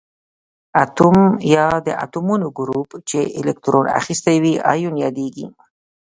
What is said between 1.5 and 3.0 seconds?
یا د اتومونو ګروپ